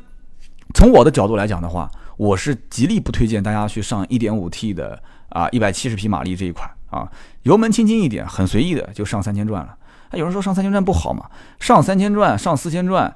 [0.74, 7.06] 从我的角度来讲的话，我是极力不推荐大家去上一点五 T 的啊，一百七十匹马力这一款啊，
[7.42, 9.76] 油门轻轻一点，很随意的就上三千转了。
[10.12, 11.26] 有人说上三千转不好嘛？
[11.60, 13.14] 上三千转，上四千转，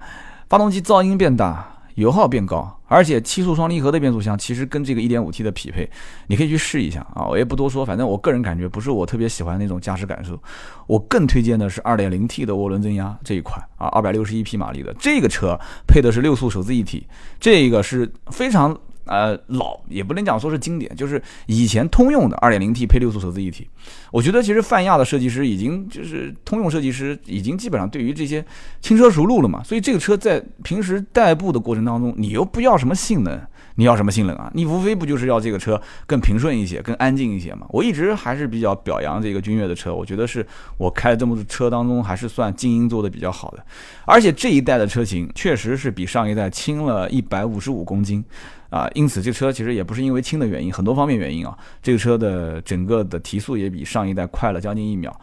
[0.49, 1.78] 发动机噪音变大。
[1.99, 5.91] 油耗变高，而且七速双离合的变速箱其实跟这个 1.5T 的匹配，
[6.29, 7.27] 你可以去试一下啊！
[7.27, 10.41] 我也不多说，反正我个人感觉不是我特别喜欢那种驾驶感受。
[10.87, 15.59] 我更推荐的是 2.0T 的涡轮增压这一款啊，261匹马力的这个车
[15.89, 17.05] 配的是六速手自一体，
[17.41, 18.79] 这个是非常。
[19.09, 23.69] 呃，老也不能讲说是经典，就是以前通用的 2.0T 配六速手自一体。
[24.13, 28.45] 我觉得其实泛亚的设计师已经就是通用设计师已经基本上对于这些
[28.81, 33.41] 轻车熟路了嘛，所以这个车在平时代步的过程当中，你又不要什么性能，
[33.77, 34.51] 你要什么性能啊？
[34.55, 37.67] 你无非不就是要这个车更平顺一些，更安静一些嘛？
[37.71, 43.65] 我一直还是比较表扬这个君越的车，我觉得是我开这么多车当中还是算静音做的比较好的，
[44.05, 48.25] 而且这一代的车型确实是比上一代轻了一百五十五公斤。
[48.71, 55.15] 啊，因此这车其实也不是因为轻的原因，很多方面原因啊，这个车的整个的提速也比上一代快了将近一秒，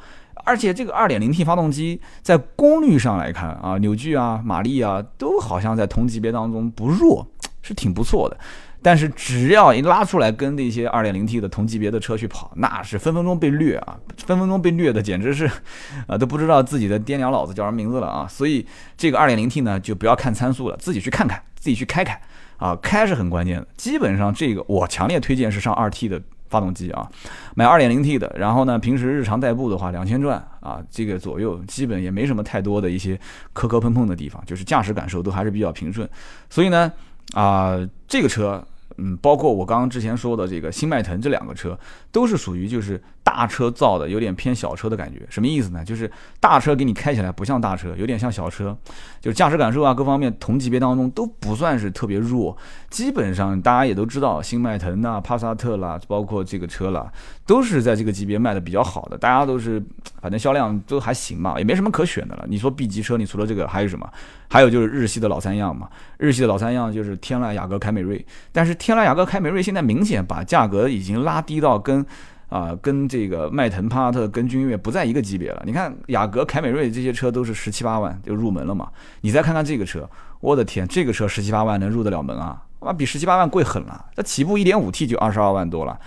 [0.43, 7.27] 而且这个 2.0T 发动机在功率上来看啊，扭矩啊、马力啊，都好像在同级别当中不弱，
[7.61, 8.37] 是挺不错的。
[8.81, 15.49] 但是只要一拉出来跟那些 2.0T 的同级别的车去跑，那是分分钟被虐啊，分分钟被虐的简直是，
[16.05, 18.27] 啊都不知道自己的爹娘老子叫什么名字了啊！
[18.29, 18.63] 所以
[18.95, 22.21] 这个 2.0T 呢，就不要看参数了，自己去看看，自己去开开。
[22.57, 23.67] 啊，开是很关键的。
[23.77, 27.09] 基本上这个我强烈推荐是上二 T 的发动机啊，
[27.55, 28.33] 买二点零 T 的。
[28.37, 33.19] 然后呢，平时日常代步的话，两千转啊，这个左右基本也没什么太多的一些
[33.53, 36.07] 磕磕碰碰的地方，就是驾驶感受都还是比较平顺。
[36.49, 36.91] 所以呢，
[37.33, 38.65] 啊，这个车，
[38.97, 41.77] 嗯，包括我刚刚之前说的这个新迈腾这两个车，
[42.11, 43.01] 都是属于就是。
[43.25, 45.83] 大车造的有点偏小车的感觉，什么意思呢？
[45.83, 48.77] 就是大车给你开起来不像大车，有点像小车，
[49.19, 52.55] 就是驾驶感受啊，各方面同级别当中都不算是特别弱。
[52.87, 57.11] 基本上大家也都知道，新迈腾啊、帕萨特啦，包括这个车啦，
[57.45, 59.17] 都是在这个级别卖的比较好的。
[59.17, 59.81] 大家都是
[60.21, 62.45] 反正销量都还行嘛，也没什么可选的了。
[62.47, 64.09] 你说 B 级车，你除了这个还有什么？
[64.49, 68.25] 还有就是日系的老三样嘛，日系的老三样就是天籁、雅阁、凯美瑞。
[68.51, 72.05] 但是天籁、雅阁、凯美瑞现在明显把价格已经拉低到跟。
[72.47, 75.63] 啊，跟这个迈腾、帕萨特、跟君越不在一个级别了。
[75.65, 78.87] 你看雅阁、凯美瑞这些车都是十七八万就入门了嘛。
[79.21, 80.07] 你再看看这个车，
[80.39, 82.61] 我的天，这个车十七八万能入得了门啊？
[82.79, 84.05] 妈比十七八万贵狠了。
[84.15, 85.99] 它起步一点五 T 就二十二万多了，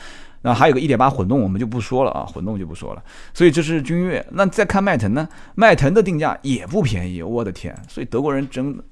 [0.42, 3.02] 那还有个一点八混动，我们就不说了啊，混动就不说了。
[3.34, 4.24] 所以这是君越。
[4.32, 5.28] 那再看迈腾呢？
[5.54, 7.76] 迈腾的定价也不便宜，我的天。
[7.88, 8.78] 所以德国人真。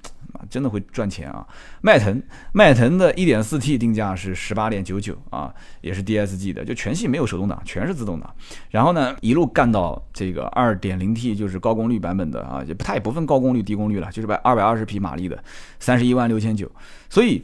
[0.50, 1.46] 真的会赚钱啊！
[1.80, 8.30] 迈腾，迈腾的 1.4T 定价是18.99啊，也是 DSG 的，就全系没有手动挡，全是自动挡。
[8.68, 15.42] 然后呢，一路干到这个 2.0T，就是高功率版本的啊，也不它也不分高功率低功率了，就是百二百二十匹马力的，
[15.80, 16.70] 三十一万六千九。
[17.08, 17.42] 所以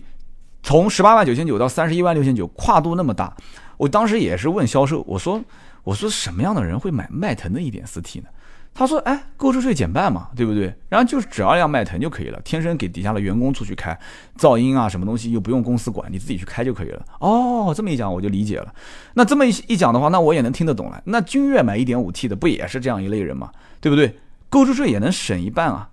[0.63, 3.35] 从十八万九千九到三十一万六千九，跨度那么大，
[3.83, 5.43] 我当时也是问销售，我说
[5.83, 8.27] 我说什么样的人会买迈腾的一点四 T 呢？
[8.73, 10.73] 他说：“哎，购置税减半嘛，对不对？
[10.89, 13.99] 然后就是只要一辆迈腾就可以了，天生给底下的员工出去开，
[14.39, 17.05] 噪音啊什么东西又不用公司管，你自己去开就可以了。
[17.19, 18.73] 哦，这么一讲我就理解了。
[19.15, 21.03] 那这么一一讲的话，那我也能听得懂了。
[21.05, 24.17] 那君越买一点五 T 的不也是这样一类人嘛，对不对？
[24.49, 25.91] 购置税也能省一半啊。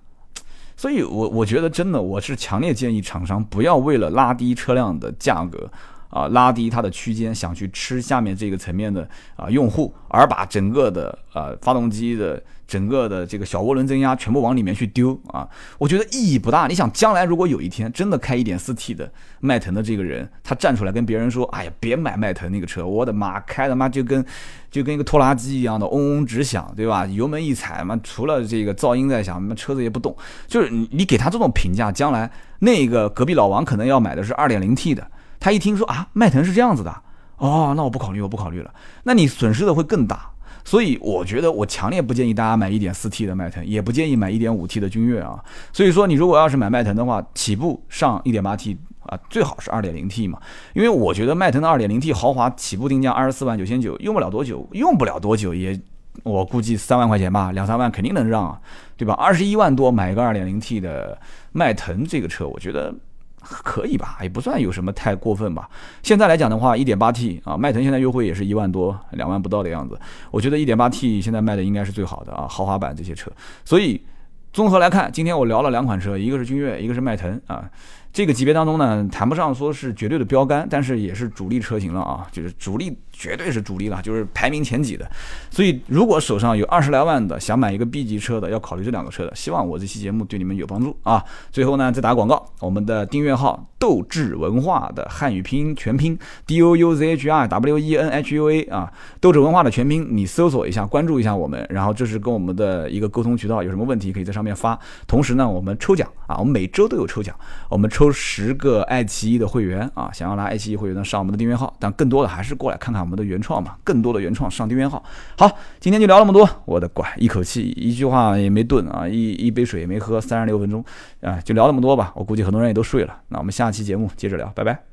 [0.78, 5.72] 所以，我我觉得真的，我是强烈建议厂商不要为了拉低车辆的价格。”
[6.10, 16.68] 啊，拉低它的区间，想去吃下面这个层面的啊用户，而把整个的啊发动机的整个的这个小涡轮增压全部往里面去丢啊，我觉得意义不大。
[16.68, 24.26] 你想，将来如果有一天真的开一点四 T 的迈腾的这个人，他站出来跟别人说：“哎呀，别买迈腾那个车，我的妈，开的妈就跟
[24.72, 27.06] 就跟一个拖拉机一样的嗡嗡直响，对吧？
[27.06, 30.16] 油门一踩嘛，除了这个噪音在响，那车子也不动。
[30.48, 32.30] 就是你你给他这种评价，将来
[32.60, 35.06] 那个隔壁老王可能要买的是二点零 T 的。”
[35.40, 36.94] 他一听说啊，迈腾是这样子的，
[37.38, 38.74] 哦，那我不考虑，我不考虑了。
[39.04, 40.30] 那你损失的会更大。
[40.66, 45.44] 所以我觉得我强烈不建议大家买 1.4T 的迈腾，也不建议买 1.5T 的君越啊。
[45.74, 50.40] 所以说你如果要是买迈腾的话，起步上 1.8T 啊，最好是 2.0T 嘛。
[50.74, 55.80] 因为我觉得迈腾的 2.0T 豪华起步定价二十四万九千九，用不了多久，用不了多久也，
[56.24, 58.60] 我估计三万块钱吧，两三万肯定能让啊，
[58.96, 59.16] 对吧？
[59.16, 61.18] 二十一万多买一个 2.0T 的
[61.52, 62.94] 迈腾这个车，我觉得。
[63.42, 65.70] 可以吧，也不算有什么太过分吧。
[66.04, 70.00] 现在来讲的话一点八 T 啊，迈腾现在优惠也是一万多，两万不到的样子。
[70.32, 73.32] 我觉得一点八 T 现在卖的应该是最好的啊，豪华版这些车。
[73.64, 74.04] 所以
[74.52, 77.70] 综合来看，今天我聊了两款车，一个是君越，一个是迈腾啊。
[78.12, 82.98] 这个级别当中呢，谈不上说是绝对的标杆，但是也是主力车型了啊，就是主力。
[83.20, 85.06] 绝对是主力了，就是排名前几的。
[85.52, 89.36] 所以，如果手上有二十来万的，想买一个 B 级车的，要考虑这两个车的。
[89.36, 91.22] 希望我这期节目对你们有帮助啊！
[91.52, 98.90] 最后呢，再打广告，我们的订阅号“斗志文化”的汉语拼音全拼 D O U Z H R W E N H U A 啊，
[99.20, 104.80] 斗志文化的全拼，你搜索一下，关注一下我们，然后这是跟我们的一个沟通渠道，有什么问题可以在上面发。
[105.06, 107.36] 同时呢，我们抽奖啊，我们每周都有抽奖，
[107.68, 113.09] 我们抽十个爱奇艺的会员啊，想要拿爱奇艺会员的上我们的订阅号，但更多的还是过来看看。
[113.10, 115.04] 我们的原创嘛，更多的原创上订阅号。
[115.36, 115.50] 好，
[115.80, 116.48] 今天就聊那么多。
[116.66, 120.86] 我的乖，一口气一句话也没顿啊，一一杯水也没喝，三十六分钟
[121.22, 122.14] 啊，就聊那么多吧。
[122.16, 123.22] 我估计很多人也都睡了。
[123.30, 124.89] 那我们下期节目接着聊，拜拜。